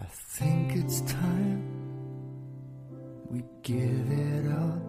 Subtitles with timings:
[0.00, 1.62] I think it's time
[3.30, 4.82] we give it up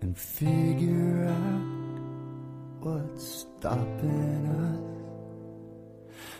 [0.00, 1.64] and figure out
[2.80, 4.78] what's stopping us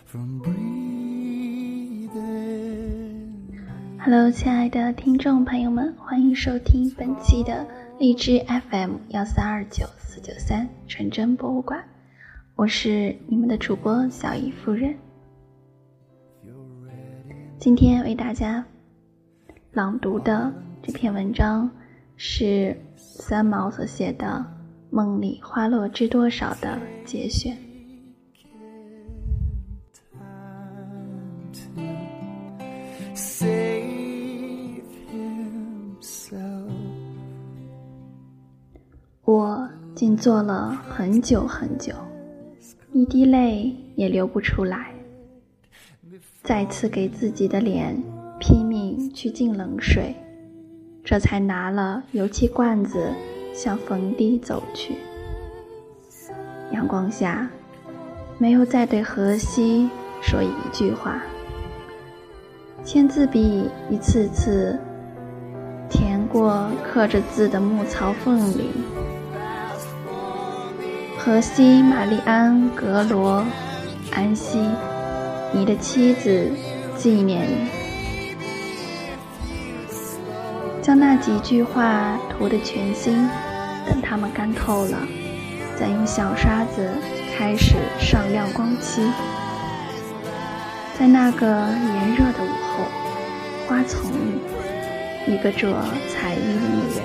[0.07, 0.61] from breathing.
[3.99, 7.67] Hello，亲爱的听众朋友们，欢迎收听本期的
[7.99, 8.39] 荔枝
[8.71, 11.83] FM 幺三二九四九三纯真博物馆，
[12.55, 14.95] 我是你们的主播小姨夫人。
[17.61, 18.65] 今天为大家
[19.73, 20.51] 朗读的
[20.83, 21.71] 这篇文章
[22.17, 24.27] 是三毛所写的
[24.89, 27.55] 《梦里花落知多少》的节选。
[39.27, 41.93] 我静坐了很久很久，
[42.95, 44.95] 一滴泪也流不出来。
[46.51, 47.97] 再次给自己的脸
[48.41, 50.17] 拼命去浸冷水，
[51.05, 53.15] 这才拿了油漆罐子
[53.55, 54.97] 向坟地走去。
[56.73, 57.49] 阳光下，
[58.37, 59.89] 没有再对荷西
[60.21, 61.23] 说一句话。
[62.83, 64.77] 签字笔一次次
[65.89, 68.71] 填过刻着字的木槽缝里。
[71.17, 73.45] 荷西·玛丽安·格罗，
[74.11, 74.59] 安息，
[75.53, 76.51] 你的妻子
[76.97, 77.69] 纪念你。
[80.83, 83.29] 将那几句话涂得全新，
[83.87, 84.99] 等它们干透了，
[85.79, 86.91] 再用小刷子
[87.37, 89.03] 开始上亮光漆。
[90.99, 92.85] 在那个炎热的午后，
[93.67, 97.05] 花丛里，一个着彩衣的女人，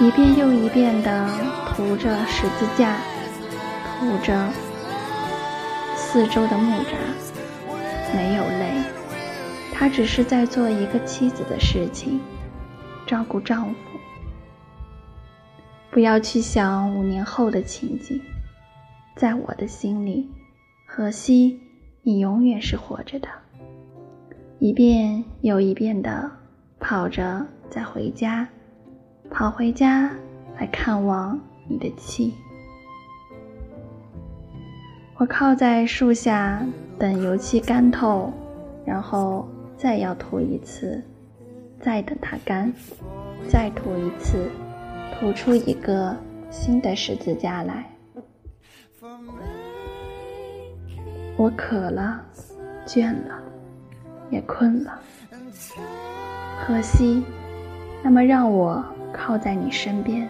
[0.00, 1.28] 一遍又一遍地
[1.68, 2.96] 涂着十字架，
[3.98, 4.48] 涂着
[5.96, 6.94] 四周的木栅，
[8.14, 8.82] 没有泪，
[9.72, 12.20] 她只是在做一个妻子的事情，
[13.06, 13.74] 照顾丈夫。
[15.90, 18.20] 不要去想五年后的情景，
[19.16, 20.28] 在我的心里，
[20.86, 21.60] 荷西。
[22.02, 23.28] 你永远是活着的，
[24.58, 26.30] 一遍又一遍的
[26.78, 28.48] 跑着再回家，
[29.30, 30.10] 跑回家
[30.58, 31.38] 来看望
[31.68, 32.32] 你的妻。
[35.18, 36.66] 我靠在树下
[37.00, 38.30] 等油漆干透，
[38.84, 41.02] 然后再要涂一次，
[41.80, 42.70] 再等它干，
[43.48, 44.50] 再涂一次，
[45.14, 46.14] 涂出一个
[46.50, 47.86] 新的十字架来。
[51.38, 52.20] 我渴了，
[52.86, 53.40] 倦了，
[54.28, 55.00] 也困了。
[56.58, 57.24] 荷西，
[58.02, 60.28] 那么让我靠在你身边，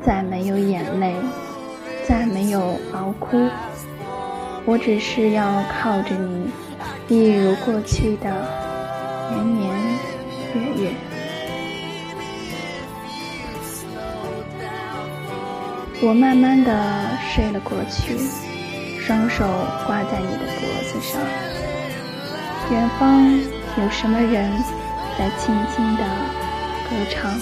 [0.00, 1.14] 再没有眼泪，
[2.08, 3.36] 再没有熬哭，
[4.66, 6.50] 我只是要靠着你，
[7.08, 8.30] 一如过去的
[9.30, 9.70] 年年
[10.54, 10.90] 月月。
[16.02, 16.70] 我慢慢的
[17.30, 18.18] 睡了过去。
[19.06, 19.44] 双手
[19.86, 21.20] 挂在你的脖子上，
[22.70, 23.38] 远方
[23.76, 24.50] 有什么人
[25.18, 26.02] 在轻轻地
[26.88, 27.38] 歌唱？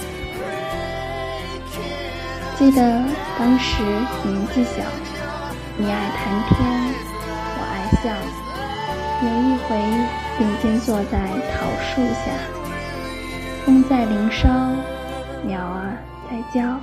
[2.59, 3.01] 记得
[3.39, 3.81] 当时
[4.25, 4.83] 年纪小，
[5.77, 6.59] 你爱谈天，
[8.01, 8.13] 笑。
[9.21, 9.77] 有一回
[10.37, 12.31] 并肩坐在桃树下，
[13.65, 14.49] 风在林梢，
[15.45, 15.97] 鸟儿
[16.29, 16.77] 在叫，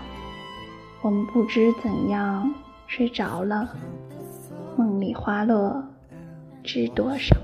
[1.02, 2.52] 我们不知怎样
[2.86, 3.68] 睡着了。
[4.76, 5.82] 梦里花落
[6.64, 7.36] 知多少？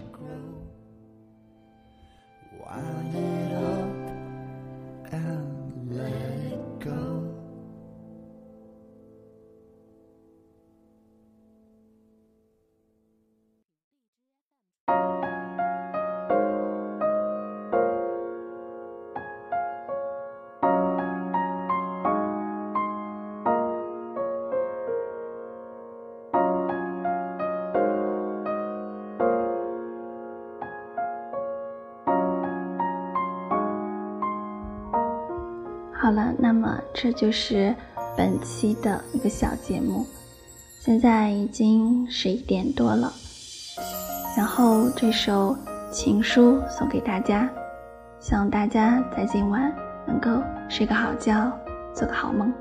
[36.16, 37.72] 了，那么这就是
[38.16, 40.04] 本期的一个小节目。
[40.80, 43.12] 现在已经十一点多了，
[44.36, 45.56] 然后这首
[45.92, 47.48] 情书送给大家，
[48.18, 49.72] 希望大家在今晚
[50.06, 51.52] 能够睡个好觉，
[51.94, 52.52] 做个好梦。